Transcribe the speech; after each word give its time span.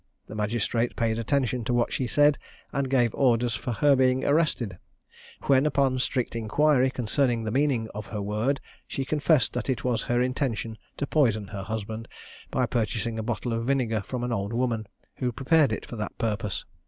The 0.25 0.33
magistrate 0.33 0.95
paid 0.95 1.19
attention 1.19 1.63
to 1.65 1.75
what 1.75 1.93
she 1.93 2.07
said, 2.07 2.39
and 2.73 2.89
gave 2.89 3.13
orders 3.13 3.53
for 3.53 3.71
her 3.71 3.95
being 3.95 4.25
arrested; 4.25 4.79
when, 5.43 5.67
upon 5.67 5.99
strict 5.99 6.35
inquiry 6.35 6.89
concerning 6.89 7.43
the 7.43 7.51
meaning 7.51 7.87
of 7.93 8.07
her 8.07 8.19
word, 8.19 8.59
she 8.87 9.05
confessed 9.05 9.53
that 9.53 9.69
it 9.69 9.83
was 9.83 10.01
her 10.01 10.19
intention 10.19 10.79
to 10.97 11.05
poison 11.05 11.49
her 11.49 11.61
husband, 11.61 12.07
by 12.49 12.65
purchasing 12.65 13.19
a 13.19 13.23
bottle 13.23 13.53
of 13.53 13.67
vinegar 13.67 14.01
from 14.01 14.23
an 14.23 14.33
old 14.33 14.53
woman, 14.53 14.87
who 15.17 15.31
prepared 15.31 15.71
it 15.71 15.85
for 15.85 15.97
that 15.97 16.17
purpose. 16.17 16.65